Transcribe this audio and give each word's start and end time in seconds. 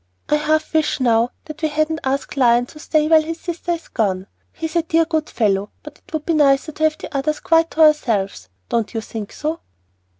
I 0.29 0.37
half 0.37 0.73
wish 0.73 0.99
now 0.99 1.29
that 1.45 1.61
we 1.61 1.67
hadn't 1.67 1.99
asked 2.03 2.35
Lion 2.35 2.65
to 2.65 2.79
stay 2.79 3.07
while 3.07 3.21
his 3.21 3.39
sister 3.39 3.73
is 3.73 3.87
gone. 3.87 4.25
He's 4.51 4.75
a 4.75 4.81
dear 4.81 5.05
good 5.05 5.29
fellow, 5.29 5.69
but 5.83 5.99
it 5.99 6.11
would 6.11 6.25
be 6.25 6.33
nicer 6.33 6.71
to 6.71 6.83
have 6.85 6.97
the 6.97 7.15
others 7.15 7.39
quite 7.39 7.69
to 7.69 7.81
ourselves, 7.81 8.49
don't 8.67 8.95
you 8.95 9.01
think 9.01 9.31
so?" 9.31 9.59